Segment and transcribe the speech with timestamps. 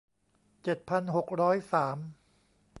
[0.63, 1.97] เจ็ดพันหกร้อยสาม